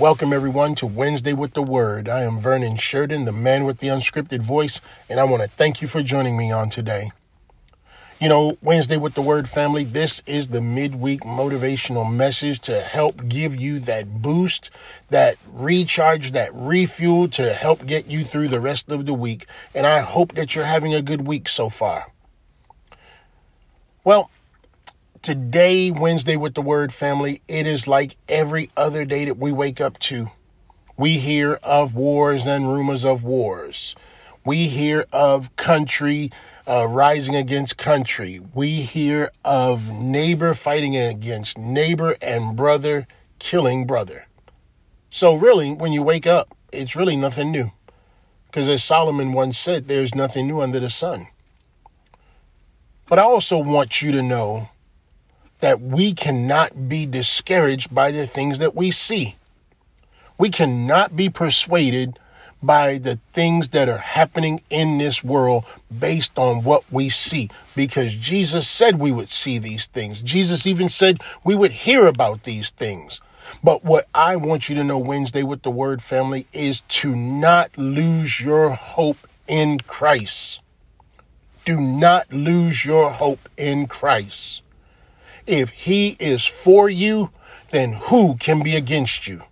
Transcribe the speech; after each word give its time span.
Welcome, 0.00 0.32
everyone, 0.32 0.76
to 0.76 0.86
Wednesday 0.86 1.34
with 1.34 1.52
the 1.52 1.62
Word. 1.62 2.08
I 2.08 2.22
am 2.22 2.40
Vernon 2.40 2.78
Sheridan, 2.78 3.26
the 3.26 3.32
man 3.32 3.66
with 3.66 3.80
the 3.80 3.88
unscripted 3.88 4.40
voice, 4.40 4.80
and 5.10 5.20
I 5.20 5.24
want 5.24 5.42
to 5.42 5.48
thank 5.48 5.82
you 5.82 5.88
for 5.88 6.02
joining 6.02 6.38
me 6.38 6.50
on 6.50 6.70
today. 6.70 7.12
You 8.18 8.30
know, 8.30 8.56
Wednesday 8.62 8.96
with 8.96 9.12
the 9.12 9.20
Word 9.20 9.46
family, 9.46 9.84
this 9.84 10.22
is 10.24 10.48
the 10.48 10.62
midweek 10.62 11.20
motivational 11.20 12.10
message 12.10 12.60
to 12.60 12.80
help 12.80 13.28
give 13.28 13.60
you 13.60 13.78
that 13.80 14.22
boost, 14.22 14.70
that 15.10 15.36
recharge, 15.52 16.32
that 16.32 16.48
refuel 16.54 17.28
to 17.28 17.52
help 17.52 17.84
get 17.84 18.06
you 18.06 18.24
through 18.24 18.48
the 18.48 18.58
rest 18.58 18.90
of 18.90 19.04
the 19.04 19.12
week. 19.12 19.44
And 19.74 19.86
I 19.86 20.00
hope 20.00 20.34
that 20.34 20.54
you're 20.54 20.64
having 20.64 20.94
a 20.94 21.02
good 21.02 21.26
week 21.26 21.46
so 21.46 21.68
far. 21.68 22.10
Well, 24.02 24.30
today, 25.22 25.90
Wednesday 25.90 26.36
with 26.36 26.54
the 26.54 26.62
Word 26.62 26.92
family, 26.92 27.42
it 27.48 27.66
is 27.66 27.86
like 27.86 28.16
every 28.28 28.70
other 28.76 29.04
day 29.04 29.24
that 29.24 29.38
we 29.38 29.52
wake 29.52 29.80
up 29.80 29.98
to. 30.00 30.30
We 30.96 31.18
hear 31.18 31.54
of 31.62 31.94
wars 31.94 32.46
and 32.46 32.72
rumors 32.72 33.04
of 33.04 33.22
wars. 33.22 33.94
We 34.44 34.68
hear 34.68 35.06
of 35.12 35.54
country 35.56 36.30
uh, 36.66 36.86
rising 36.88 37.34
against 37.34 37.76
country. 37.76 38.40
We 38.54 38.82
hear 38.82 39.30
of 39.44 39.88
neighbor 39.90 40.54
fighting 40.54 40.96
against 40.96 41.58
neighbor 41.58 42.16
and 42.20 42.56
brother 42.56 43.06
killing 43.38 43.86
brother. 43.86 44.26
So, 45.10 45.34
really, 45.34 45.72
when 45.72 45.92
you 45.92 46.02
wake 46.02 46.26
up, 46.26 46.56
it's 46.72 46.94
really 46.94 47.16
nothing 47.16 47.50
new. 47.50 47.72
Because 48.46 48.68
as 48.68 48.82
Solomon 48.82 49.32
once 49.32 49.58
said, 49.58 49.88
there's 49.88 50.14
nothing 50.14 50.46
new 50.46 50.60
under 50.60 50.80
the 50.80 50.90
sun. 50.90 51.28
But 53.08 53.18
I 53.18 53.22
also 53.22 53.58
want 53.58 54.02
you 54.02 54.12
to 54.12 54.22
know 54.22 54.68
that 55.60 55.80
we 55.80 56.12
cannot 56.12 56.88
be 56.88 57.06
discouraged 57.06 57.94
by 57.94 58.10
the 58.10 58.26
things 58.26 58.58
that 58.58 58.74
we 58.74 58.90
see. 58.90 59.36
We 60.38 60.50
cannot 60.50 61.16
be 61.16 61.28
persuaded 61.28 62.18
by 62.62 62.98
the 62.98 63.18
things 63.32 63.70
that 63.70 63.88
are 63.88 63.98
happening 63.98 64.60
in 64.70 64.98
this 64.98 65.24
world 65.24 65.64
based 65.96 66.38
on 66.38 66.62
what 66.62 66.84
we 66.90 67.08
see 67.08 67.50
because 67.74 68.14
Jesus 68.14 68.68
said 68.68 68.98
we 68.98 69.12
would 69.12 69.30
see 69.30 69.58
these 69.58 69.86
things. 69.86 70.22
Jesus 70.22 70.66
even 70.66 70.88
said 70.88 71.20
we 71.44 71.54
would 71.54 71.72
hear 71.72 72.06
about 72.06 72.44
these 72.44 72.70
things. 72.70 73.20
But 73.62 73.84
what 73.84 74.08
I 74.14 74.36
want 74.36 74.68
you 74.68 74.74
to 74.76 74.84
know 74.84 74.98
Wednesday 74.98 75.42
with 75.42 75.62
the 75.62 75.70
word 75.70 76.02
family 76.02 76.46
is 76.52 76.82
to 76.82 77.14
not 77.16 77.76
lose 77.76 78.40
your 78.40 78.70
hope 78.70 79.26
in 79.48 79.78
Christ. 79.80 80.60
Do 81.64 81.80
not 81.80 82.32
lose 82.32 82.84
your 82.84 83.10
hope 83.10 83.48
in 83.56 83.86
Christ. 83.86 84.62
If 85.50 85.70
he 85.70 86.10
is 86.20 86.46
for 86.46 86.88
you, 86.88 87.30
then 87.72 87.94
who 87.94 88.36
can 88.36 88.62
be 88.62 88.76
against 88.76 89.26
you? 89.26 89.42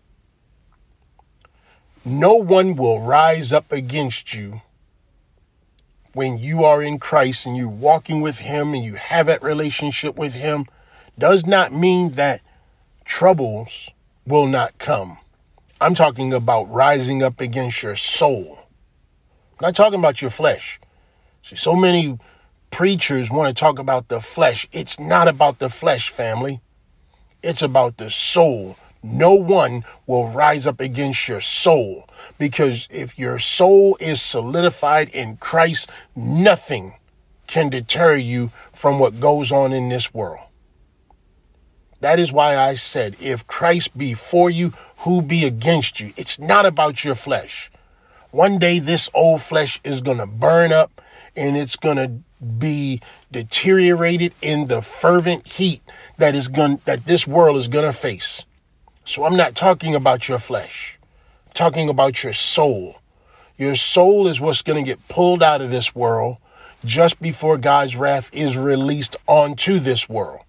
No 2.05 2.35
one 2.35 2.77
will 2.77 3.01
rise 3.01 3.53
up 3.53 3.73
against 3.73 4.33
you 4.33 4.63
when 6.13 6.39
you 6.39 6.63
are 6.63 6.81
in 6.81 7.01
Christ 7.01 7.47
and 7.47 7.57
you're 7.57 7.69
walking 7.69 8.21
with 8.21 8.39
Him 8.39 8.75
and 8.75 8.85
you 8.85 8.95
have 8.95 9.27
that 9.27 9.43
relationship 9.43 10.15
with 10.15 10.35
Him. 10.35 10.67
Does 11.19 11.45
not 11.47 11.73
mean 11.73 12.13
that 12.13 12.43
troubles 13.05 13.91
will 14.25 14.47
not 14.47 14.79
come. 14.79 15.19
I'm 15.81 15.97
talking 15.97 16.33
about 16.33 16.71
rising 16.71 17.25
up 17.25 17.41
against 17.41 17.83
your 17.83 17.97
soul. 17.97 18.69
I'm 19.59 19.67
not 19.67 19.75
talking 19.75 19.99
about 19.99 20.23
your 20.23 20.31
flesh. 20.31 20.79
See, 21.43 21.57
so 21.57 21.75
many 21.75 22.21
preachers 22.71 23.31
want 23.31 23.55
to 23.55 23.59
talk 23.59 23.79
about 23.79 24.09
the 24.09 24.21
flesh. 24.21 24.69
It's 24.73 24.99
not 24.99 25.29
about 25.29 25.59
the 25.59 25.71
flesh, 25.71 26.11
family. 26.11 26.61
It's 27.43 27.63
about 27.63 27.99
the 27.99 28.11
soul 28.11 28.77
no 29.03 29.33
one 29.35 29.85
will 30.07 30.29
rise 30.29 30.67
up 30.67 30.81
against 30.81 31.29
your 31.29 31.41
soul 31.41 32.09
because 32.39 32.89
if 32.91 33.19
your 33.19 33.39
soul 33.39 33.97
is 34.01 34.21
solidified 34.21 35.09
in 35.11 35.37
Christ, 35.37 35.89
nothing 36.17 36.95
can 37.47 37.71
deter 37.71 38.17
you 38.17 38.51
from 38.73 38.99
what 38.99 39.21
goes 39.21 39.53
on 39.53 39.73
in 39.73 39.89
this 39.89 40.13
world. 40.13 40.41
That 42.01 42.19
is 42.19 42.33
why 42.33 42.57
I 42.57 42.75
said, 42.75 43.17
if 43.21 43.47
Christ 43.47 43.97
be 43.97 44.15
for 44.15 44.51
you, 44.51 44.73
who 44.99 45.23
be 45.23 45.45
against 45.45 46.01
you? 46.01 46.13
It's 46.17 46.39
not 46.39 46.67
about 46.67 47.05
your 47.05 47.15
flesh. 47.15 47.71
One 48.31 48.59
day 48.59 48.79
this 48.79 49.09
old 49.15 49.43
flesh 49.43 49.81
is 49.83 50.01
going 50.01 50.19
to 50.19 50.27
burn 50.27 50.73
up 50.73 51.01
and 51.35 51.57
it's 51.57 51.77
going 51.77 51.97
to 51.97 52.13
be 52.59 53.01
deteriorated 53.33 54.33
in 54.41 54.67
the 54.67 54.83
fervent 54.83 55.47
heat 55.47 55.83
that 56.19 56.35
is 56.35 56.49
going 56.49 56.81
that 56.85 57.07
this 57.07 57.27
world 57.27 57.57
is 57.57 57.69
going 57.69 57.87
to 57.87 57.93
face. 57.93 58.45
So 59.05 59.25
I'm 59.25 59.37
not 59.37 59.55
talking 59.55 59.95
about 59.95 60.29
your 60.29 60.39
flesh. 60.39 60.99
I'm 61.47 61.53
talking 61.55 61.89
about 61.89 62.23
your 62.23 62.33
soul. 62.33 63.01
Your 63.57 63.75
soul 63.75 64.29
is 64.29 64.41
what's 64.41 64.63
going 64.63 64.83
to 64.83 64.89
get 64.89 65.09
pulled 65.09 65.43
out 65.43 65.61
of 65.61 65.71
this 65.71 65.95
world 65.95 66.37
just 66.85 67.21
before 67.21 67.59
God's 67.59 67.97
wrath 67.97 68.31
is 68.33 68.57
released 68.57 69.17
onto 69.27 69.79
this 69.79 70.09
world. 70.09 70.43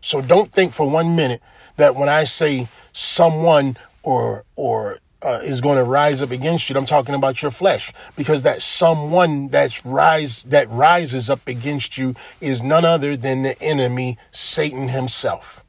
So 0.00 0.22
don't 0.22 0.52
think 0.52 0.72
for 0.72 0.88
one 0.88 1.16
minute 1.16 1.42
that 1.76 1.94
when 1.94 2.08
I 2.08 2.24
say 2.24 2.68
someone 2.92 3.76
or 4.02 4.44
or 4.56 4.98
uh, 5.22 5.40
is 5.42 5.60
going 5.60 5.76
to 5.76 5.84
rise 5.84 6.22
up 6.22 6.30
against 6.30 6.68
you, 6.68 6.76
I'm 6.76 6.86
talking 6.86 7.14
about 7.14 7.42
your 7.42 7.50
flesh, 7.50 7.92
because 8.16 8.42
that 8.42 8.62
someone 8.62 9.48
that's 9.48 9.84
rise 9.84 10.42
that 10.42 10.70
rises 10.70 11.28
up 11.28 11.46
against 11.48 11.98
you 11.98 12.14
is 12.40 12.62
none 12.62 12.84
other 12.84 13.16
than 13.16 13.42
the 13.42 13.60
enemy, 13.62 14.18
Satan 14.32 14.88
himself 14.88 15.64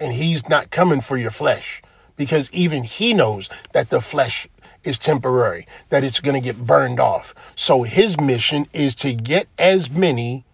and 0.00 0.12
he's 0.12 0.48
not 0.48 0.70
coming 0.70 1.00
for 1.00 1.16
your 1.16 1.30
flesh 1.30 1.82
because 2.16 2.50
even 2.52 2.84
he 2.84 3.14
knows 3.14 3.48
that 3.72 3.90
the 3.90 4.00
flesh 4.00 4.48
is 4.84 4.98
temporary, 4.98 5.66
that 5.88 6.04
it's 6.04 6.20
going 6.20 6.34
to 6.34 6.40
get 6.40 6.66
burned 6.66 7.00
off. 7.00 7.34
So 7.56 7.82
his 7.82 8.18
mission 8.18 8.66
is 8.72 8.94
to 8.96 9.12
get 9.14 9.48
as 9.58 9.90
many 9.90 10.44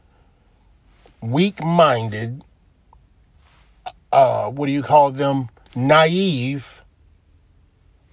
weak 1.21 1.63
minded, 1.63 2.43
uh, 4.13 4.51
what 4.51 4.67
do 4.67 4.73
you 4.73 4.83
call 4.83 5.11
them? 5.11 5.49
Naive 5.75 6.83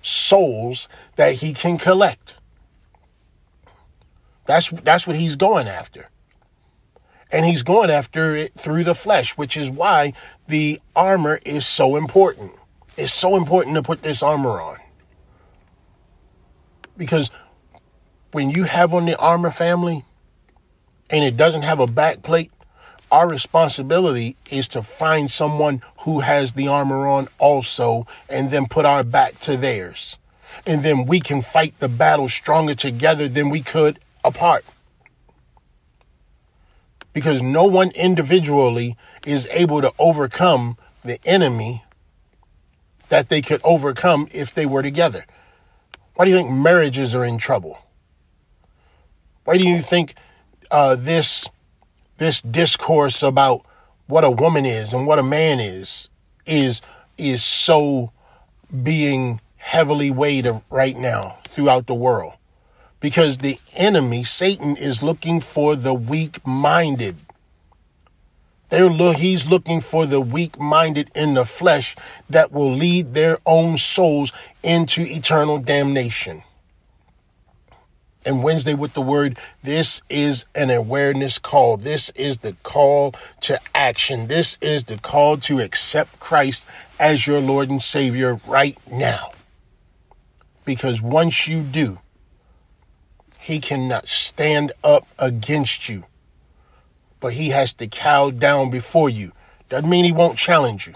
souls 0.01 0.89
that 1.15 1.35
he 1.35 1.53
can 1.53 1.77
collect. 1.77 2.35
That's, 4.45 4.69
that's 4.69 5.07
what 5.07 5.15
he's 5.15 5.35
going 5.35 5.67
after. 5.67 6.09
And 7.31 7.45
he's 7.45 7.63
going 7.63 7.89
after 7.89 8.35
it 8.35 8.53
through 8.53 8.83
the 8.83 8.95
flesh, 8.95 9.37
which 9.37 9.55
is 9.55 9.69
why 9.69 10.13
the 10.47 10.81
armor 10.95 11.39
is 11.45 11.65
so 11.65 11.95
important. 11.95 12.51
It's 12.97 13.13
so 13.13 13.37
important 13.37 13.75
to 13.75 13.83
put 13.83 14.03
this 14.03 14.21
armor 14.21 14.59
on. 14.61 14.77
Because 16.97 17.31
when 18.31 18.49
you 18.49 18.63
have 18.63 18.93
on 18.93 19.05
the 19.05 19.17
armor 19.17 19.51
family 19.51 20.03
and 21.09 21.23
it 21.23 21.37
doesn't 21.37 21.61
have 21.61 21.79
a 21.79 21.87
back 21.87 22.21
plate, 22.21 22.51
our 23.11 23.27
responsibility 23.27 24.37
is 24.49 24.67
to 24.69 24.81
find 24.81 25.29
someone 25.29 25.81
who 25.99 26.21
has 26.21 26.53
the 26.53 26.67
armor 26.67 27.07
on 27.07 27.27
also 27.37 28.07
and 28.29 28.49
then 28.49 28.65
put 28.65 28.85
our 28.85 29.03
back 29.03 29.39
to 29.41 29.57
theirs. 29.57 30.17
And 30.65 30.81
then 30.83 31.05
we 31.05 31.19
can 31.19 31.41
fight 31.41 31.77
the 31.79 31.89
battle 31.89 32.29
stronger 32.29 32.73
together 32.73 33.27
than 33.27 33.49
we 33.49 33.61
could 33.61 33.99
apart 34.23 34.65
because 37.13 37.41
no 37.41 37.65
one 37.65 37.91
individually 37.91 38.97
is 39.25 39.47
able 39.51 39.81
to 39.81 39.93
overcome 39.99 40.77
the 41.03 41.19
enemy 41.25 41.83
that 43.09 43.29
they 43.29 43.41
could 43.41 43.59
overcome 43.63 44.27
if 44.31 44.53
they 44.53 44.65
were 44.65 44.81
together. 44.81 45.25
Why 46.15 46.25
do 46.25 46.31
you 46.31 46.37
think 46.37 46.51
marriages 46.51 47.13
are 47.13 47.25
in 47.25 47.37
trouble? 47.37 47.79
Why 49.43 49.57
do 49.57 49.67
you 49.67 49.81
think 49.81 50.15
uh, 50.69 50.95
this 50.95 51.47
this 52.21 52.41
discourse 52.41 53.23
about 53.23 53.65
what 54.07 54.23
a 54.23 54.31
woman 54.31 54.65
is 54.65 54.93
and 54.93 55.07
what 55.07 55.19
a 55.19 55.23
man 55.23 55.59
is 55.59 56.07
is 56.45 56.81
is 57.17 57.43
so 57.43 58.11
being 58.83 59.41
heavily 59.57 60.11
weighed 60.11 60.47
right 60.69 60.97
now 60.97 61.37
throughout 61.49 61.87
the 61.87 61.93
world? 61.93 62.33
because 63.01 63.39
the 63.39 63.59
enemy, 63.75 64.23
Satan, 64.23 64.77
is 64.77 65.03
looking 65.03 65.41
for 65.41 65.75
the 65.75 65.93
weak 65.93 66.45
minded. 66.47 67.17
They're 68.69 68.89
look, 68.89 69.17
he's 69.17 69.47
looking 69.47 69.81
for 69.81 70.05
the 70.05 70.21
weak 70.21 70.57
minded 70.57 71.11
in 71.13 71.33
the 71.33 71.43
flesh 71.43 71.97
that 72.29 72.53
will 72.53 72.71
lead 72.71 73.13
their 73.13 73.39
own 73.45 73.77
souls 73.77 74.31
into 74.63 75.01
eternal 75.01 75.57
damnation. 75.57 76.43
And 78.25 78.43
Wednesday 78.43 78.73
with 78.73 78.93
the 78.93 79.01
word, 79.01 79.37
this 79.63 80.01
is 80.09 80.45
an 80.53 80.69
awareness 80.69 81.39
call. 81.39 81.77
This 81.77 82.09
is 82.11 82.39
the 82.39 82.55
call 82.63 83.15
to 83.41 83.59
action. 83.73 84.27
This 84.27 84.57
is 84.61 84.85
the 84.85 84.97
call 84.97 85.37
to 85.37 85.59
accept 85.59 86.19
Christ 86.19 86.65
as 86.99 87.25
your 87.25 87.39
Lord 87.39 87.69
and 87.69 87.81
Savior 87.81 88.39
right 88.45 88.77
now. 88.91 89.31
Because 90.65 91.01
once 91.01 91.47
you 91.47 91.61
do, 91.61 91.99
he 93.39 93.59
cannot 93.59 94.07
stand 94.07 94.71
up 94.83 95.07
against 95.17 95.89
you 95.89 96.05
but 97.21 97.33
he 97.33 97.51
has 97.51 97.71
to 97.75 97.87
cow 97.87 98.31
down 98.31 98.69
before 98.69 99.09
you. 99.09 99.31
Doesn't 99.69 99.89
mean 99.89 100.03
he 100.03 100.11
won't 100.11 100.37
challenge 100.37 100.87
you. 100.87 100.95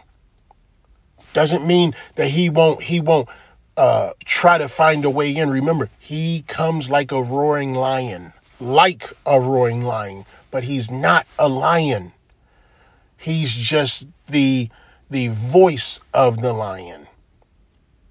Doesn't 1.34 1.66
mean 1.66 1.96
that 2.16 2.30
he 2.30 2.50
won't 2.50 2.84
he 2.84 3.00
won't 3.00 3.30
uh, 3.78 4.12
try 4.24 4.58
to 4.58 4.68
find 4.70 5.06
a 5.06 5.10
way 5.10 5.36
in. 5.36 5.50
Remember, 5.50 5.90
he 6.00 6.44
comes 6.48 6.90
like 6.90 7.12
a 7.12 7.22
roaring 7.22 7.74
lion, 7.74 8.34
like 8.60 9.14
a 9.26 9.40
roaring 9.40 9.84
lion, 9.84 10.26
but 10.52 10.64
he's 10.64 10.90
not 10.90 11.28
a 11.38 11.50
lion. 11.50 12.14
He's 13.18 13.52
just 13.52 14.08
the 14.28 14.70
the 15.10 15.28
voice 15.28 16.00
of 16.14 16.42
the 16.42 16.54
lion. 16.54 17.08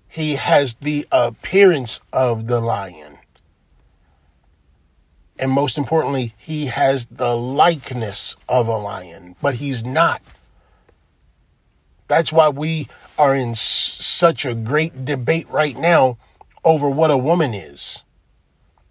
He 0.08 0.36
has 0.36 0.76
the 0.76 1.06
appearance 1.10 2.00
of 2.12 2.46
the 2.46 2.60
lion. 2.60 3.18
And 5.38 5.50
most 5.50 5.76
importantly, 5.76 6.34
he 6.38 6.66
has 6.66 7.06
the 7.06 7.36
likeness 7.36 8.36
of 8.48 8.68
a 8.68 8.76
lion, 8.76 9.34
but 9.42 9.56
he's 9.56 9.84
not. 9.84 10.22
That's 12.08 12.32
why 12.32 12.48
we 12.48 12.88
are 13.18 13.34
in 13.34 13.54
such 13.54 14.44
a 14.44 14.54
great 14.54 15.04
debate 15.04 15.48
right 15.48 15.76
now 15.76 16.18
over 16.64 16.88
what 16.88 17.10
a 17.10 17.16
woman 17.16 17.54
is, 17.54 18.02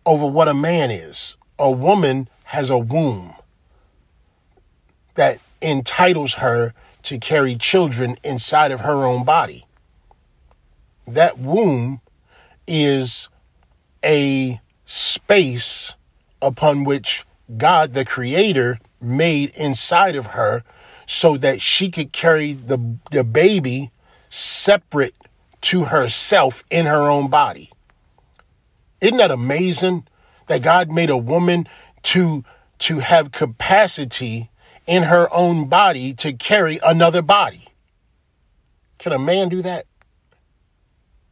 over 0.06 0.26
what 0.26 0.48
a 0.48 0.54
man 0.54 0.92
is. 0.92 1.36
A 1.60 1.70
woman 1.70 2.28
has 2.46 2.70
a 2.70 2.78
womb 2.78 3.36
that 5.16 5.40
entitles 5.62 6.36
her 6.36 6.74
to 7.04 7.20
carry 7.20 7.56
children 7.56 8.18
inside 8.24 8.72
of 8.72 8.82
her 8.82 9.06
own 9.06 9.24
body. 9.24 9.66
That 11.08 11.38
womb 11.38 12.02
is 12.66 13.30
a 14.04 14.60
space 14.86 15.96
upon 16.42 16.84
which 16.84 17.26
God, 17.58 17.94
the 17.94 18.06
Creator, 18.06 18.80
made 19.02 19.50
inside 19.52 20.16
of 20.16 20.28
her 20.28 20.64
so 21.06 21.38
that 21.38 21.62
she 21.62 21.90
could 21.90 22.12
carry 22.12 22.54
the, 22.54 22.98
the 23.12 23.24
baby 23.24 23.92
separate 24.30 25.16
to 25.62 25.86
herself 25.86 26.64
in 26.70 26.86
her 26.86 27.08
own 27.08 27.30
body. 27.30 27.72
Isn't 29.02 29.18
that 29.18 29.32
amazing 29.32 30.08
that 30.48 30.62
God 30.62 30.92
made 30.92 31.10
a 31.10 31.18
woman 31.18 31.68
to, 32.04 32.44
to 32.80 33.00
have 33.00 33.32
capacity 33.32 34.50
in 34.86 35.04
her 35.04 35.32
own 35.34 35.68
body 35.68 36.14
to 36.16 36.34
carry 36.34 36.80
another 36.84 37.22
body? 37.22 37.68
Can 38.98 39.12
a 39.12 39.20
man 39.20 39.50
do 39.50 39.62
that? 39.62 39.86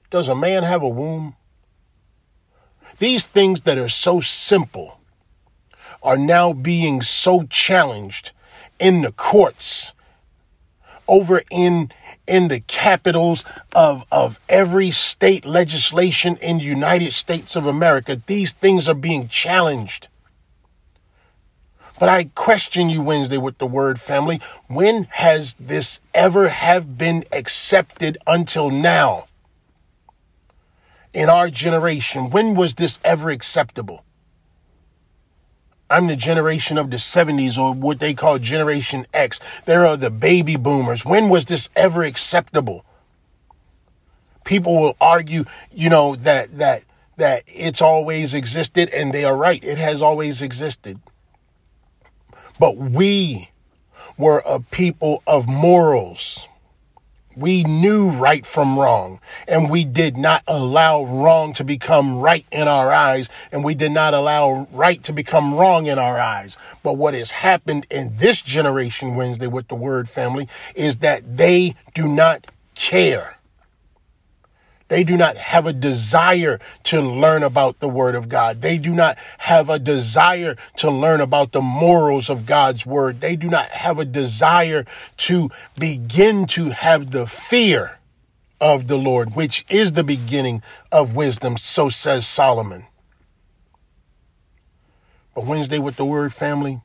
Does 0.09 0.27
a 0.27 0.35
man 0.35 0.63
have 0.63 0.81
a 0.81 0.89
womb? 0.89 1.35
These 2.99 3.25
things 3.25 3.61
that 3.61 3.77
are 3.77 3.89
so 3.89 4.19
simple 4.19 4.99
are 6.03 6.17
now 6.17 6.53
being 6.53 7.01
so 7.01 7.43
challenged 7.43 8.31
in 8.81 9.03
the 9.03 9.11
courts 9.11 9.93
over 11.07 11.41
in 11.49 11.91
in 12.27 12.47
the 12.47 12.59
capitals 12.61 13.45
of 13.73 14.05
of 14.11 14.39
every 14.49 14.91
state 14.91 15.45
legislation 15.45 16.35
in 16.37 16.57
the 16.57 16.63
United 16.63 17.13
States 17.13 17.55
of 17.55 17.65
America. 17.65 18.21
These 18.25 18.53
things 18.53 18.89
are 18.89 18.95
being 18.95 19.27
challenged. 19.29 20.07
But 21.99 22.09
I 22.09 22.23
question 22.33 22.89
you 22.89 23.03
Wednesday 23.03 23.37
with 23.37 23.59
the 23.59 23.67
word 23.67 24.01
family. 24.01 24.41
When 24.67 25.03
has 25.11 25.55
this 25.59 26.01
ever 26.15 26.49
have 26.49 26.97
been 26.97 27.25
accepted 27.31 28.17
until 28.25 28.71
now 28.71 29.27
in 31.13 31.29
our 31.29 31.51
generation? 31.51 32.31
When 32.31 32.55
was 32.55 32.75
this 32.75 32.99
ever 33.03 33.29
acceptable 33.29 34.03
I'm 35.91 36.07
the 36.07 36.15
generation 36.15 36.77
of 36.77 36.89
the 36.89 36.95
70s 36.95 37.57
or 37.57 37.73
what 37.73 37.99
they 37.99 38.13
call 38.13 38.39
Generation 38.39 39.05
X. 39.13 39.41
There 39.65 39.85
are 39.85 39.97
the 39.97 40.09
baby 40.09 40.55
boomers. 40.55 41.03
When 41.03 41.27
was 41.27 41.45
this 41.45 41.69
ever 41.75 42.03
acceptable? 42.03 42.85
People 44.45 44.79
will 44.79 44.95
argue, 45.01 45.43
you 45.69 45.89
know, 45.89 46.15
that 46.15 46.57
that 46.57 46.83
that 47.17 47.43
it's 47.45 47.81
always 47.81 48.33
existed 48.33 48.89
and 48.89 49.13
they 49.13 49.25
are 49.25 49.35
right. 49.35 49.61
It 49.63 49.77
has 49.77 50.01
always 50.01 50.41
existed. 50.41 50.97
But 52.57 52.77
we 52.77 53.49
were 54.17 54.41
a 54.45 54.61
people 54.61 55.21
of 55.27 55.45
morals. 55.45 56.47
We 57.35 57.63
knew 57.63 58.09
right 58.09 58.45
from 58.45 58.77
wrong, 58.77 59.19
and 59.47 59.69
we 59.69 59.85
did 59.85 60.17
not 60.17 60.43
allow 60.47 61.03
wrong 61.05 61.53
to 61.53 61.63
become 61.63 62.19
right 62.19 62.45
in 62.51 62.67
our 62.67 62.91
eyes, 62.91 63.29
and 63.51 63.63
we 63.63 63.73
did 63.73 63.91
not 63.91 64.13
allow 64.13 64.67
right 64.71 65.01
to 65.03 65.13
become 65.13 65.53
wrong 65.53 65.85
in 65.85 65.97
our 65.97 66.19
eyes. 66.19 66.57
But 66.83 66.93
what 66.93 67.13
has 67.13 67.31
happened 67.31 67.87
in 67.89 68.17
this 68.17 68.41
generation, 68.41 69.15
Wednesday, 69.15 69.47
with 69.47 69.69
the 69.69 69.75
word 69.75 70.09
family, 70.09 70.47
is 70.75 70.97
that 70.97 71.37
they 71.37 71.75
do 71.93 72.07
not 72.07 72.47
care. 72.75 73.37
They 74.91 75.05
do 75.05 75.15
not 75.15 75.37
have 75.37 75.67
a 75.67 75.71
desire 75.71 76.59
to 76.83 76.99
learn 76.99 77.43
about 77.43 77.79
the 77.79 77.87
Word 77.87 78.13
of 78.13 78.27
God. 78.27 78.61
They 78.61 78.77
do 78.77 78.91
not 78.91 79.17
have 79.37 79.69
a 79.69 79.79
desire 79.79 80.57
to 80.75 80.91
learn 80.91 81.21
about 81.21 81.53
the 81.53 81.61
morals 81.61 82.29
of 82.29 82.45
God's 82.45 82.85
Word. 82.85 83.21
They 83.21 83.37
do 83.37 83.47
not 83.47 83.69
have 83.69 83.99
a 83.99 84.03
desire 84.03 84.85
to 85.19 85.49
begin 85.79 86.45
to 86.47 86.71
have 86.71 87.11
the 87.11 87.25
fear 87.25 87.99
of 88.59 88.87
the 88.87 88.97
Lord, 88.97 89.33
which 89.33 89.65
is 89.69 89.93
the 89.93 90.03
beginning 90.03 90.61
of 90.91 91.15
wisdom. 91.15 91.55
So 91.55 91.87
says 91.87 92.27
Solomon. 92.27 92.85
But 95.33 95.45
Wednesday 95.45 95.79
with 95.79 95.95
the 95.95 96.03
Word 96.03 96.33
family, 96.33 96.81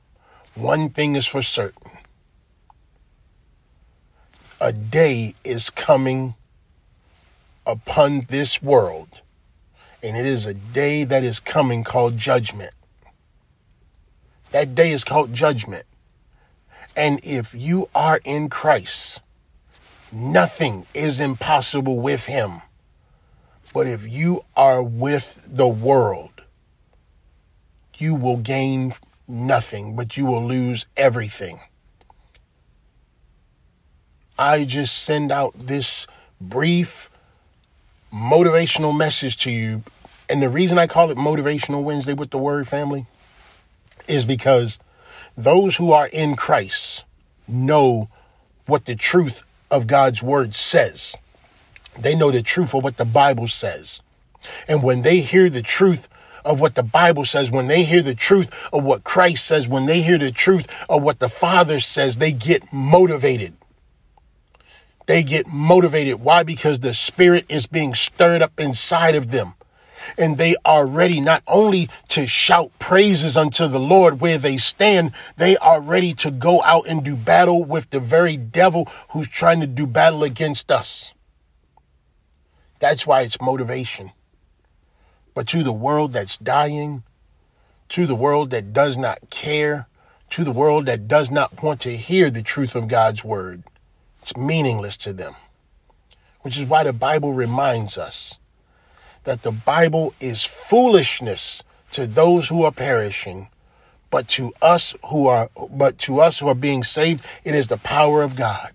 one 0.55 0.91
thing 0.91 1.17
is 1.17 1.27
for 1.27 1.43
certain 1.43 1.91
a 4.61 4.73
day 4.73 5.35
is 5.43 5.71
coming 5.71 6.37
upon 7.67 8.27
this 8.29 8.63
world. 8.63 9.21
And 10.03 10.17
it 10.17 10.25
is 10.25 10.47
a 10.47 10.55
day 10.55 11.05
that 11.05 11.25
is 11.25 11.41
coming 11.41 11.83
called 11.85 12.17
judgment. 12.17 12.73
That 14.53 14.75
day 14.75 14.93
is 14.93 15.05
called 15.05 15.35
judgment. 15.35 15.85
And 16.95 17.21
if 17.23 17.55
you 17.55 17.91
are 17.95 18.21
in 18.25 18.49
Christ, 18.49 19.21
nothing 20.13 20.87
is 20.95 21.21
impossible 21.21 22.01
with 22.01 22.27
him. 22.27 22.63
But 23.75 23.87
if 23.87 24.09
you 24.09 24.45
are 24.57 24.83
with 24.83 25.47
the 25.47 25.69
world, 25.69 26.31
you 27.99 28.15
will 28.15 28.39
gain 28.39 28.95
nothing, 29.29 29.97
but 29.97 30.17
you 30.17 30.25
will 30.25 30.45
lose 30.45 30.87
everything. 30.97 31.61
I 34.39 34.65
just 34.65 35.03
send 35.03 35.33
out 35.33 35.55
this 35.59 36.07
brief 36.41 37.11
motivational 38.13 38.97
message 38.97 39.37
to 39.39 39.51
you. 39.51 39.83
And 40.29 40.43
the 40.43 40.49
reason 40.49 40.79
I 40.79 40.87
call 40.87 41.11
it 41.11 41.19
Motivational 41.19 41.83
Wednesday 41.83 42.15
with 42.15 42.31
the 42.31 42.39
Word 42.39 42.67
family 42.67 43.07
is 44.09 44.25
because 44.25 44.79
those 45.37 45.77
who 45.77 45.93
are 45.93 46.07
in 46.07 46.37
Christ 46.37 47.05
know 47.47 48.09
what 48.67 48.87
the 48.87 48.97
truth 48.97 49.43
of 49.71 49.87
God's 49.87 50.23
Word 50.23 50.55
says. 50.55 51.15
They 51.99 52.15
know 52.15 52.31
the 52.31 52.43
truth 52.43 52.75
of 52.75 52.83
what 52.83 52.97
the 52.97 53.05
Bible 53.05 53.49
says. 53.49 54.01
And 54.69 54.83
when 54.83 55.03
they 55.03 55.21
hear 55.21 55.49
the 55.49 55.63
truth 55.63 56.09
of 56.45 56.61
what 56.61 56.75
the 56.75 56.83
Bible 56.83 57.25
says, 57.25 57.51
when 57.51 57.67
they 57.67 57.83
hear 57.83 58.03
the 58.03 58.15
truth 58.15 58.51
of 58.73 58.85
what 58.85 59.05
Christ 59.05 59.45
says, 59.45 59.67
when 59.67 59.87
they 59.87 60.03
hear 60.03 60.19
the 60.19 60.31
truth 60.31 60.69
of 60.89 61.03
what 61.03 61.19
the 61.19 61.29
Father 61.29 61.81
says, 61.81 62.17
they 62.17 62.33
get 62.33 62.73
motivated. 62.73 63.55
They 65.07 65.23
get 65.23 65.47
motivated. 65.47 66.21
Why? 66.21 66.43
Because 66.43 66.81
the 66.81 66.93
spirit 66.93 67.47
is 67.49 67.67
being 67.67 67.95
stirred 67.95 68.43
up 68.43 68.59
inside 68.59 69.15
of 69.15 69.31
them. 69.31 69.55
And 70.19 70.37
they 70.37 70.55
are 70.65 70.87
ready 70.87 71.21
not 71.21 71.43
only 71.47 71.89
to 72.09 72.27
shout 72.27 72.71
praises 72.79 73.37
unto 73.37 73.67
the 73.67 73.81
Lord 73.81 74.21
where 74.21 74.39
they 74.39 74.57
stand, 74.57 75.13
they 75.37 75.57
are 75.57 75.81
ready 75.81 76.15
to 76.15 76.31
go 76.31 76.63
out 76.63 76.87
and 76.87 77.05
do 77.05 77.17
battle 77.17 77.65
with 77.65 77.91
the 77.91 78.01
very 78.01 78.37
devil 78.37 78.89
who's 79.11 79.29
trying 79.29 79.61
to 79.61 79.67
do 79.67 79.87
battle 79.87 80.23
against 80.23 80.71
us. 80.71 81.13
That's 82.79 83.07
why 83.07 83.23
it's 83.23 83.41
motivation. 83.41 84.13
But 85.35 85.49
to 85.49 85.63
the 85.63 85.73
world 85.73 86.13
that's 86.13 86.39
dying, 86.39 87.03
to 87.91 88.07
the 88.07 88.15
world 88.15 88.51
that 88.51 88.73
does 88.73 88.97
not 88.97 89.31
care, 89.31 89.87
to 90.31 90.45
the 90.45 90.53
world 90.53 90.87
that 90.87 91.09
does 91.09 91.31
not 91.31 91.63
want 91.63 91.81
to 91.83 91.97
hear 91.97 92.31
the 92.31 92.43
truth 92.43 92.75
of 92.75 92.89
God's 92.89 93.25
word. 93.25 93.65
It's 94.27 94.37
meaningless 94.37 94.97
to 94.99 95.13
them. 95.13 95.37
Which 96.41 96.59
is 96.59 96.67
why 96.67 96.83
the 96.83 96.93
Bible 96.93 97.33
reminds 97.33 97.97
us 97.97 98.39
that 99.23 99.43
the 99.43 99.53
Bible 99.53 100.15
is 100.19 100.43
foolishness 100.43 101.63
to 101.93 102.09
those 102.09 102.49
who 102.49 102.65
are 102.65 102.73
perishing, 102.73 103.51
but 104.11 104.27
to 104.31 104.53
us 104.61 104.97
who 105.11 105.29
are 105.29 105.49
but 105.71 105.99
to 105.99 106.21
us 106.21 106.41
who 106.41 106.49
are 106.49 106.57
being 106.57 106.83
saved, 106.83 107.25
it 107.45 107.55
is 107.55 107.69
the 107.69 107.77
power 107.77 108.23
of 108.23 108.35
God. 108.35 108.73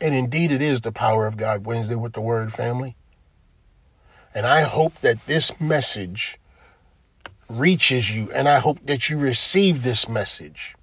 And 0.00 0.14
indeed 0.14 0.52
it 0.52 0.62
is 0.62 0.82
the 0.82 0.92
power 0.92 1.26
of 1.26 1.36
God 1.36 1.66
Wednesday 1.66 1.96
with 1.96 2.12
the 2.12 2.20
word 2.20 2.52
family. 2.52 2.94
And 4.32 4.46
I 4.46 4.60
hope 4.62 5.00
that 5.00 5.26
this 5.26 5.60
message 5.60 6.38
reaches 7.48 8.08
you 8.08 8.30
and 8.30 8.48
I 8.48 8.60
hope 8.60 8.86
that 8.86 9.10
you 9.10 9.18
receive 9.18 9.82
this 9.82 10.08
message. 10.08 10.76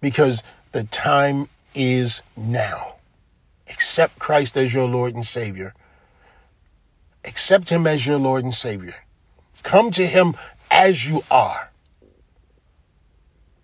Because 0.00 0.42
the 0.72 0.84
time 0.84 1.48
is 1.74 2.22
now. 2.36 2.96
Accept 3.68 4.18
Christ 4.18 4.56
as 4.56 4.74
your 4.74 4.88
Lord 4.88 5.14
and 5.14 5.26
Savior. 5.26 5.74
Accept 7.24 7.68
Him 7.68 7.86
as 7.86 8.06
your 8.06 8.18
Lord 8.18 8.44
and 8.44 8.54
Savior. 8.54 8.96
Come 9.62 9.90
to 9.92 10.06
Him 10.06 10.34
as 10.70 11.06
you 11.06 11.22
are. 11.30 11.70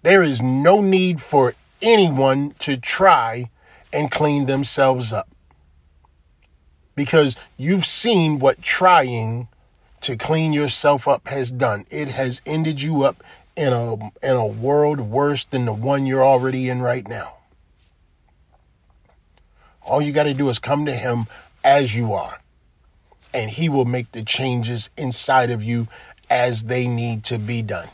There 0.02 0.22
is 0.22 0.40
no 0.40 0.80
need 0.80 1.20
for 1.20 1.54
anyone 1.82 2.54
to 2.60 2.76
try 2.76 3.50
and 3.92 4.10
clean 4.10 4.46
themselves 4.46 5.12
up. 5.12 5.28
Because 6.94 7.36
you've 7.56 7.86
seen 7.86 8.38
what 8.38 8.62
trying 8.62 9.48
to 10.02 10.16
clean 10.16 10.52
yourself 10.52 11.08
up 11.08 11.28
has 11.28 11.50
done. 11.50 11.84
It 11.90 12.08
has 12.08 12.40
ended 12.46 12.80
you 12.80 13.02
up 13.02 13.22
in 13.58 13.72
a 13.72 13.94
in 14.22 14.36
a 14.36 14.46
world 14.46 15.00
worse 15.00 15.44
than 15.44 15.64
the 15.64 15.72
one 15.72 16.06
you're 16.06 16.24
already 16.24 16.68
in 16.68 16.80
right 16.80 17.06
now. 17.06 17.34
All 19.82 20.00
you 20.00 20.12
got 20.12 20.24
to 20.24 20.34
do 20.34 20.48
is 20.48 20.60
come 20.60 20.86
to 20.86 20.94
him 20.94 21.26
as 21.64 21.94
you 21.94 22.12
are. 22.12 22.40
And 23.34 23.50
he 23.50 23.68
will 23.68 23.84
make 23.84 24.12
the 24.12 24.22
changes 24.22 24.90
inside 24.96 25.50
of 25.50 25.62
you 25.62 25.88
as 26.30 26.64
they 26.64 26.86
need 26.86 27.24
to 27.24 27.38
be 27.38 27.62
done. 27.62 27.88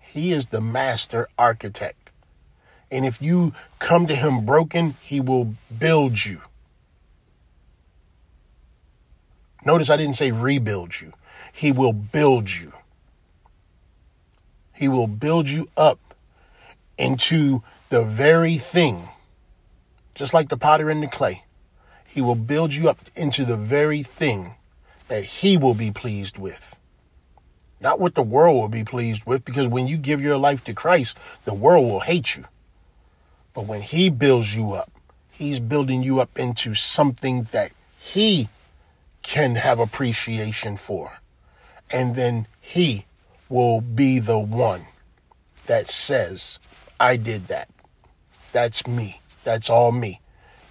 He 0.00 0.32
is 0.32 0.46
the 0.46 0.60
master 0.60 1.28
architect. 1.38 2.10
And 2.90 3.06
if 3.06 3.22
you 3.22 3.54
come 3.78 4.06
to 4.08 4.16
him 4.16 4.44
broken, 4.44 4.96
he 5.00 5.20
will 5.20 5.54
build 5.78 6.24
you. 6.24 6.42
Notice 9.64 9.90
I 9.90 9.96
didn't 9.96 10.16
say 10.16 10.32
rebuild 10.32 11.00
you. 11.00 11.12
He 11.52 11.70
will 11.72 11.92
build 11.92 12.50
you. 12.50 12.72
He 14.72 14.88
will 14.88 15.06
build 15.06 15.48
you 15.48 15.68
up 15.76 15.98
into 16.98 17.62
the 17.88 18.02
very 18.04 18.58
thing, 18.58 19.08
just 20.14 20.34
like 20.34 20.48
the 20.48 20.56
potter 20.56 20.90
and 20.90 21.02
the 21.02 21.08
clay. 21.08 21.44
He 22.06 22.20
will 22.20 22.34
build 22.34 22.72
you 22.72 22.88
up 22.88 22.98
into 23.14 23.44
the 23.44 23.56
very 23.56 24.02
thing 24.02 24.54
that 25.08 25.24
he 25.24 25.56
will 25.56 25.74
be 25.74 25.90
pleased 25.90 26.38
with. 26.38 26.76
Not 27.80 27.98
what 27.98 28.14
the 28.14 28.22
world 28.22 28.60
will 28.60 28.68
be 28.68 28.84
pleased 28.84 29.24
with, 29.24 29.44
because 29.44 29.66
when 29.66 29.88
you 29.88 29.96
give 29.96 30.20
your 30.20 30.36
life 30.36 30.62
to 30.64 30.74
Christ, 30.74 31.16
the 31.44 31.54
world 31.54 31.84
will 31.86 32.00
hate 32.00 32.36
you. 32.36 32.44
But 33.54 33.66
when 33.66 33.82
he 33.82 34.08
builds 34.08 34.54
you 34.54 34.72
up, 34.72 34.90
he's 35.30 35.58
building 35.58 36.02
you 36.02 36.20
up 36.20 36.38
into 36.38 36.74
something 36.74 37.48
that 37.50 37.72
he 37.98 38.48
can 39.22 39.56
have 39.56 39.78
appreciation 39.78 40.76
for. 40.76 41.18
And 41.90 42.14
then 42.14 42.46
he 42.60 43.06
will 43.52 43.82
be 43.82 44.18
the 44.18 44.38
one 44.38 44.80
that 45.66 45.86
says, 45.86 46.58
I 46.98 47.16
did 47.18 47.48
that. 47.48 47.68
That's 48.52 48.86
me. 48.86 49.20
That's 49.44 49.68
all 49.68 49.92
me. 49.92 50.20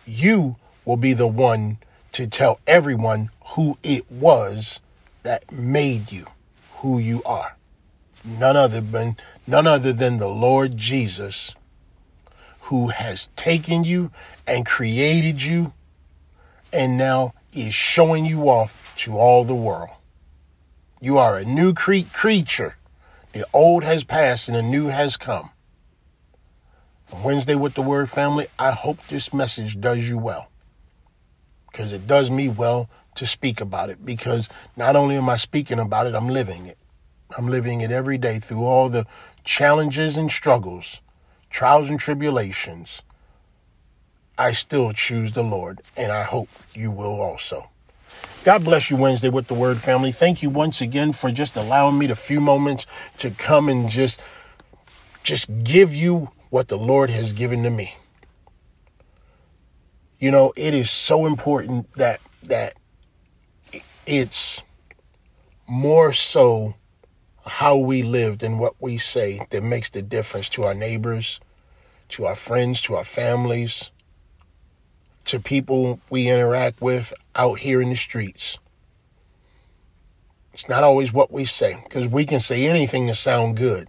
You 0.07 0.55
will 0.83 0.97
be 0.97 1.13
the 1.13 1.27
one 1.27 1.77
to 2.13 2.25
tell 2.25 2.59
everyone 2.65 3.29
who 3.49 3.77
it 3.83 4.11
was 4.11 4.79
that 5.21 5.51
made 5.51 6.11
you 6.11 6.25
who 6.77 6.97
you 6.97 7.21
are. 7.23 7.55
None 8.25 8.57
other 8.57 8.81
than 8.81 9.17
none 9.45 9.67
other 9.67 9.93
than 9.93 10.17
the 10.17 10.27
Lord 10.27 10.75
Jesus 10.77 11.53
who 12.61 12.87
has 12.87 13.29
taken 13.35 13.83
you 13.83 14.11
and 14.47 14.65
created 14.65 15.43
you 15.43 15.73
and 16.73 16.97
now 16.97 17.33
is 17.53 17.75
showing 17.75 18.25
you 18.25 18.49
off 18.49 18.95
to 18.97 19.17
all 19.17 19.43
the 19.43 19.55
world. 19.55 19.89
You 21.03 21.17
are 21.17 21.35
a 21.35 21.43
new 21.43 21.73
cre- 21.73 22.07
creature. 22.13 22.75
The 23.33 23.43
old 23.53 23.83
has 23.83 24.03
passed 24.03 24.47
and 24.47 24.55
the 24.55 24.61
new 24.61 24.89
has 24.89 25.17
come. 25.17 25.49
Wednesday 27.23 27.55
with 27.55 27.73
the 27.73 27.81
Word 27.81 28.07
family, 28.07 28.45
I 28.59 28.69
hope 28.69 29.07
this 29.07 29.33
message 29.33 29.81
does 29.81 30.07
you 30.07 30.19
well. 30.19 30.51
Because 31.71 31.91
it 31.91 32.05
does 32.05 32.29
me 32.29 32.49
well 32.49 32.87
to 33.15 33.25
speak 33.25 33.59
about 33.59 33.89
it. 33.89 34.05
Because 34.05 34.47
not 34.77 34.95
only 34.95 35.17
am 35.17 35.27
I 35.27 35.37
speaking 35.37 35.79
about 35.79 36.05
it, 36.05 36.13
I'm 36.13 36.29
living 36.29 36.67
it. 36.67 36.77
I'm 37.35 37.47
living 37.47 37.81
it 37.81 37.91
every 37.91 38.19
day 38.19 38.37
through 38.37 38.63
all 38.63 38.87
the 38.87 39.07
challenges 39.43 40.17
and 40.17 40.31
struggles, 40.31 41.01
trials 41.49 41.89
and 41.89 41.99
tribulations. 41.99 43.01
I 44.37 44.51
still 44.51 44.93
choose 44.93 45.31
the 45.31 45.43
Lord, 45.43 45.81
and 45.97 46.11
I 46.11 46.23
hope 46.23 46.49
you 46.75 46.91
will 46.91 47.19
also. 47.19 47.70
God 48.43 48.63
bless 48.63 48.89
you 48.89 48.97
Wednesday 48.97 49.29
with 49.29 49.45
the 49.45 49.53
Word 49.53 49.77
family. 49.77 50.11
Thank 50.11 50.41
you 50.41 50.49
once 50.49 50.81
again 50.81 51.13
for 51.13 51.31
just 51.31 51.55
allowing 51.55 51.99
me 51.99 52.07
the 52.07 52.15
few 52.15 52.41
moments 52.41 52.87
to 53.19 53.29
come 53.29 53.69
and 53.69 53.87
just 53.87 54.19
just 55.21 55.63
give 55.63 55.93
you 55.93 56.31
what 56.49 56.67
the 56.67 56.77
Lord 56.77 57.11
has 57.11 57.33
given 57.33 57.61
to 57.61 57.69
me. 57.69 57.95
You 60.19 60.31
know, 60.31 60.53
it 60.55 60.73
is 60.73 60.89
so 60.89 61.27
important 61.27 61.93
that 61.97 62.19
that 62.41 62.73
it's 64.07 64.63
more 65.67 66.11
so 66.11 66.73
how 67.45 67.77
we 67.77 68.01
live 68.01 68.39
than 68.39 68.57
what 68.57 68.73
we 68.79 68.97
say 68.97 69.45
that 69.51 69.61
makes 69.61 69.91
the 69.91 70.01
difference 70.01 70.49
to 70.49 70.63
our 70.63 70.73
neighbors, 70.73 71.39
to 72.09 72.25
our 72.25 72.35
friends, 72.35 72.81
to 72.81 72.95
our 72.95 73.03
families, 73.03 73.91
to 75.25 75.39
people 75.39 75.99
we 76.09 76.27
interact 76.27 76.81
with 76.81 77.13
out 77.35 77.59
here 77.59 77.81
in 77.81 77.89
the 77.89 77.95
streets. 77.95 78.57
It's 80.53 80.67
not 80.67 80.83
always 80.83 81.13
what 81.13 81.31
we 81.31 81.45
say, 81.45 81.79
because 81.83 82.07
we 82.07 82.25
can 82.25 82.39
say 82.39 82.67
anything 82.67 83.07
to 83.07 83.15
sound 83.15 83.57
good. 83.57 83.87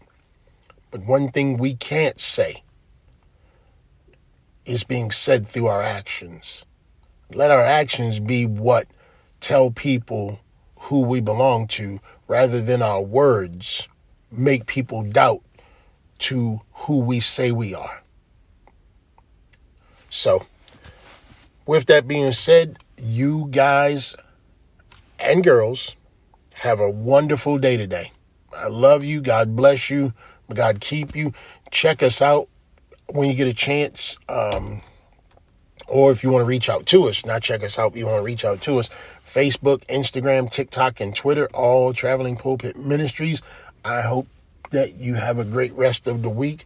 But 0.90 1.02
one 1.02 1.30
thing 1.30 1.56
we 1.56 1.74
can't 1.74 2.20
say 2.20 2.62
is 4.64 4.84
being 4.84 5.10
said 5.10 5.48
through 5.48 5.66
our 5.66 5.82
actions. 5.82 6.64
Let 7.32 7.50
our 7.50 7.64
actions 7.64 8.20
be 8.20 8.46
what 8.46 8.86
tell 9.40 9.70
people 9.70 10.38
who 10.76 11.02
we 11.02 11.20
belong 11.20 11.66
to 11.68 12.00
rather 12.28 12.60
than 12.60 12.82
our 12.82 13.00
words 13.00 13.88
make 14.30 14.66
people 14.66 15.02
doubt 15.02 15.42
to 16.18 16.60
who 16.72 17.00
we 17.00 17.20
say 17.20 17.50
we 17.50 17.74
are. 17.74 18.02
So, 20.10 20.46
with 21.66 21.86
that 21.86 22.08
being 22.08 22.32
said, 22.32 22.78
you 22.96 23.48
guys 23.50 24.14
and 25.18 25.42
girls 25.44 25.96
have 26.54 26.80
a 26.80 26.90
wonderful 26.90 27.58
day 27.58 27.76
today. 27.76 28.12
I 28.54 28.68
love 28.68 29.04
you. 29.04 29.20
God 29.20 29.56
bless 29.56 29.90
you. 29.90 30.12
God 30.52 30.80
keep 30.80 31.16
you. 31.16 31.32
Check 31.70 32.02
us 32.02 32.20
out 32.20 32.48
when 33.08 33.28
you 33.28 33.34
get 33.34 33.46
a 33.46 33.54
chance. 33.54 34.18
Um, 34.28 34.82
or 35.88 36.10
if 36.10 36.22
you 36.22 36.30
want 36.30 36.42
to 36.42 36.46
reach 36.46 36.68
out 36.68 36.86
to 36.86 37.08
us, 37.08 37.24
not 37.24 37.42
check 37.42 37.62
us 37.62 37.78
out, 37.78 37.96
you 37.96 38.06
want 38.06 38.18
to 38.18 38.22
reach 38.22 38.44
out 38.44 38.62
to 38.62 38.78
us. 38.78 38.88
Facebook, 39.26 39.84
Instagram, 39.86 40.50
TikTok, 40.50 41.00
and 41.00 41.14
Twitter, 41.14 41.48
all 41.54 41.92
Traveling 41.92 42.36
Pulpit 42.36 42.76
Ministries. 42.78 43.42
I 43.84 44.02
hope 44.02 44.26
that 44.70 44.96
you 44.96 45.14
have 45.14 45.38
a 45.38 45.44
great 45.44 45.72
rest 45.74 46.06
of 46.06 46.22
the 46.22 46.30
week. 46.30 46.64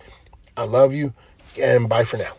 I 0.57 0.65
love 0.65 0.93
you, 0.95 1.13
and 1.61 1.89
bye 1.89 2.05
for 2.05 2.19
now. 2.19 2.35